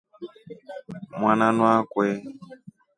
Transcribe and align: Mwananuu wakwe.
Mwananuu 1.19 1.65
wakwe. 1.67 2.07